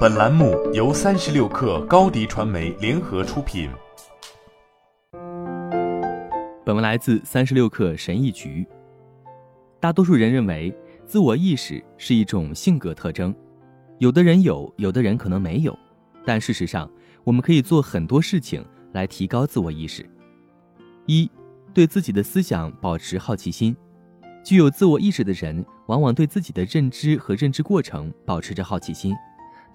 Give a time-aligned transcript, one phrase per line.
[0.00, 3.70] 本栏目由三十六氪高低传媒联合出品。
[6.66, 8.66] 本文来自三十六氪神译局。
[9.80, 10.74] 大多数人认为，
[11.06, 13.34] 自我意识是一种性格特征，
[13.98, 15.76] 有的人有，有的人可能没有。
[16.26, 16.90] 但事实上，
[17.24, 18.62] 我们可以做很多事情
[18.92, 20.04] 来提高自我意识。
[21.06, 21.30] 一，
[21.72, 23.74] 对自己的思想保持好奇心。
[24.44, 29.14] 具有自我意识的人，往往对自己的认知和认知过程保持着好奇心。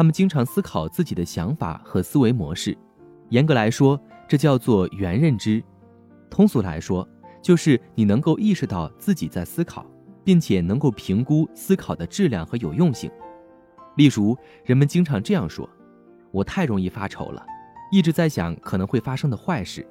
[0.00, 2.74] 他们经常思考自己的想法和思维模式。
[3.28, 5.62] 严格来说，这叫做原认知。
[6.30, 7.06] 通俗来说，
[7.42, 9.84] 就是你能够意识到自己在思考，
[10.24, 13.10] 并且能够评估思考的质量和有用性。
[13.96, 15.68] 例如，人们经常这样说
[16.32, 17.44] ：“我太容易发愁了，
[17.92, 19.86] 一直在想可能会发生的坏事，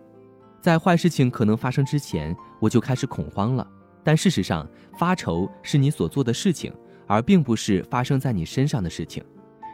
[0.59, 3.67] 在坏事情可能发生之前，我就开始恐慌了。”
[4.03, 4.67] 但事实上，
[4.97, 6.73] 发愁是你所做的事情，
[7.05, 9.23] 而并不是发生在你身上的事情。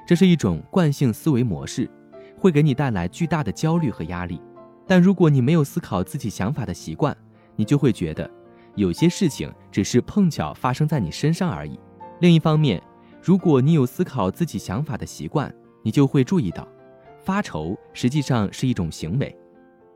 [0.06, 1.90] 这是一种惯性思维模式，
[2.38, 4.40] 会给你带来巨大的焦虑和压力。
[4.88, 7.16] 但如果你没有思考自己想法的习惯，
[7.56, 8.30] 你就会觉得
[8.76, 11.80] 有些事情只是碰巧发生在你身上而已。
[12.20, 12.82] 另一方面，
[13.22, 16.68] 如果你有思考自己想法的习惯，你就会注意到，
[17.24, 19.36] 发愁实际上是一种行为，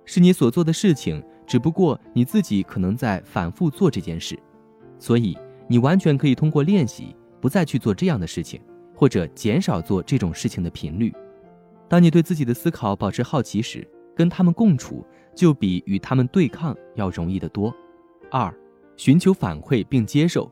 [0.05, 1.23] 是你所做的事情。
[1.45, 4.37] 只不过你自己可能在反复做这件事，
[4.99, 5.35] 所以
[5.67, 8.61] 你完全可以通过练习不再去做这样的事情，
[8.99, 11.15] 或者减少做这种事情的频率。
[11.87, 17.73] 当你对自己的思考保持好奇时，跟他们共处就比与他们对抗要容易得多。
[18.29, 18.53] 二，
[18.97, 20.51] 寻求反馈并接受。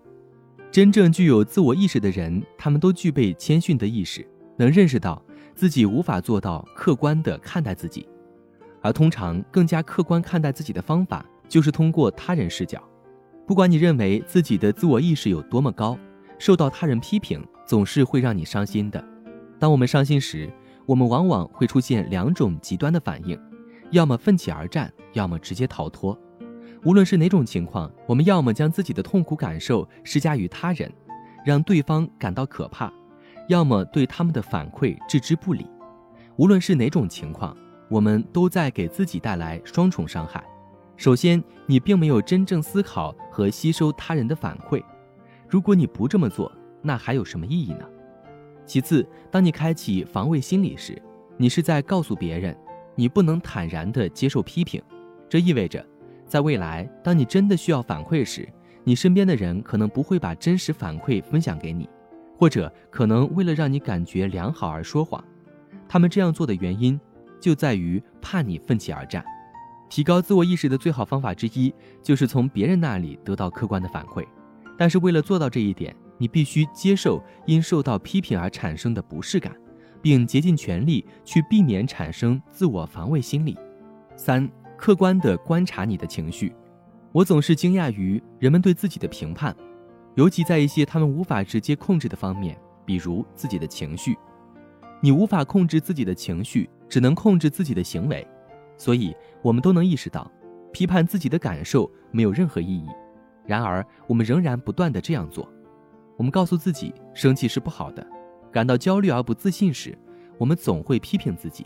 [0.72, 5.22] 真正具有自我意识的人，他们都具备谦逊的意识，能认识到
[5.54, 8.08] 自己无法做到客观地看待自己。
[8.82, 12.82] 而通常更加客观看待自己的方法，就是通过他人视角。
[13.46, 16.00] 不管你认为自己的自我意识有多么高，
[16.40, 19.04] 受到他人批评总是会让你伤心的。
[19.60, 20.52] 当我们伤心时，
[20.88, 23.40] 我们往往会出现两种极端的反应：
[23.92, 26.18] 要么奋起而战，要么直接逃脱。
[26.84, 30.92] 无论是哪种情况，我们要么将自己的痛苦感受施加于他人，
[31.46, 32.90] 让对方感到可怕；
[33.50, 35.68] 要么对他们的反馈置之不理。
[36.38, 37.56] 无论是哪种情况。
[37.90, 40.44] 我们都在给自己带来双重伤害。
[40.98, 44.84] 首先，你并没有真正思考和吸收他人的反馈。
[45.48, 46.52] 如果你不这么做，
[46.82, 47.86] 那还有什么意义呢？
[48.66, 51.02] 其次，当你开启防卫心理时，
[51.38, 52.58] 你是在告诉别人，
[52.96, 54.82] 你不能坦然地接受批评。
[55.30, 55.86] 这意味着，
[56.26, 58.48] 在未来，当你真的需要反馈时，
[58.84, 61.90] 你身边的人可能不会把真实反馈分享给你，
[62.38, 65.24] 或者可能为了让你感觉良好而说谎。
[65.88, 67.00] 他们这样做的原因。
[67.40, 69.24] 就在于怕你奋起而战。
[69.90, 71.72] 提高自我意识的最好方法之一，
[72.02, 74.26] 就是从别人那里得到客观的反馈。
[74.76, 79.56] 但是为了做到这一点，你必须接受因受到批评而产生的不适感，
[80.02, 83.58] 并竭尽全力去避免产生自我防卫心理。
[84.16, 86.54] 三、客观地观察你的情绪。
[87.12, 89.56] 我总是惊讶于人们对自己的评判，
[90.16, 94.18] 尤其在一些他们无法直接控制的方面，比如自己的情绪。
[95.02, 96.70] 你无法控制自己的情绪。
[96.90, 98.26] 只能控制自己的行为，
[98.78, 100.32] 所以我们都能意识到，
[100.72, 102.88] 批判自己的感受没有任何意义。
[103.46, 105.52] 然而，我们仍然不断地这样做。
[106.18, 108.04] 我们告诉自己，生气是不好的；
[108.52, 109.98] 感到焦虑而不自信时，
[110.38, 111.64] 我们总会批评自己；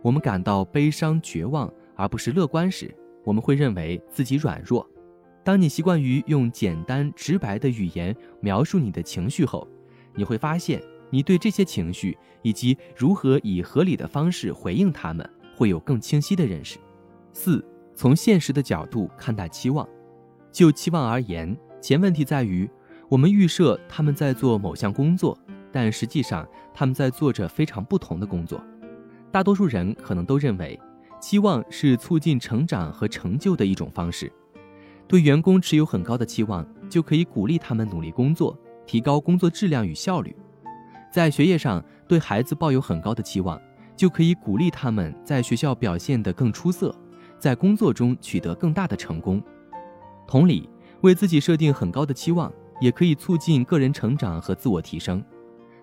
[0.00, 2.94] 我们感到悲伤、绝望而不是乐观时，
[3.24, 4.88] 我们会认为自己软弱。
[5.44, 9.68] 当你习惯于用简单直白的语言描述你的情绪后，
[10.14, 10.82] 你会发现。
[11.14, 16.78] 你对这些情绪以及如何以合理的方式回应他们，会有更清晰的认识。
[17.34, 17.62] 四，
[17.94, 19.86] 从现实的角度看待期望。
[20.50, 22.66] 就期望而言，前问题在于，
[23.12, 25.36] 我们预设他们在做某项工作，
[25.70, 28.58] 但实际上他们在做着非常不同的工作。
[29.30, 30.80] 大多数人可能都认为，
[31.20, 34.32] 期望是促进成长和成就的一种方式。
[35.06, 40.34] 对员工持有很高的期望，就可以鼓励他们努力工作，提高工作质量与效率。
[41.12, 43.60] 在学业上对孩子抱有很高的期望，
[43.94, 46.98] 就可以鼓励他们在学校表现得更出色，
[47.38, 49.42] 在工作中取得更大的成功。
[50.26, 50.66] 同理，
[51.02, 52.50] 为自己设定很高的期望，
[52.80, 55.22] 也可以促进个人成长和自我提升。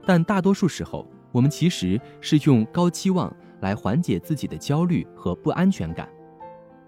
[0.05, 6.09] 但大多数时候，我们其实是用高期望来缓解自己的焦虑和不安全感。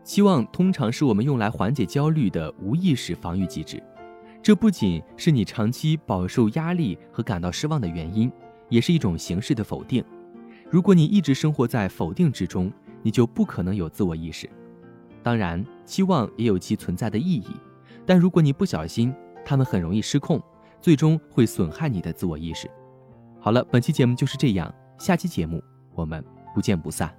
[0.03, 3.81] 期望通常是我们用来缓解焦虑的无意识防御机制。
[4.41, 8.31] 这不仅是你长期饱受压力和感到失望的原因，
[8.69, 10.03] 也是一种形式的否定。
[10.67, 12.71] 如果你一直生活在否定之中，
[13.03, 14.49] 你就不可能有自我意识。
[15.21, 17.51] 当然，期望也有其存在的意义，
[18.03, 19.13] 但如果你不小心，
[19.51, 20.41] 他们很容易失控，
[20.79, 22.71] 最终会损害你的自我意识。
[23.37, 25.61] 好了，本期节目就是这样，下期节目
[25.93, 26.23] 我们
[26.55, 27.13] 不见不散。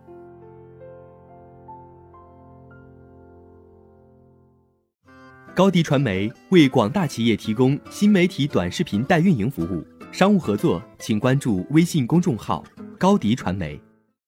[5.54, 12.64] 高迪传媒为广大企业提供新媒体短视频代运营服务，商务合作请关注微信公众号
[12.98, 13.78] “高迪传媒”。